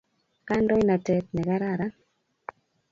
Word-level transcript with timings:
kandoinatet 0.47 1.25
nekararan 1.35 1.93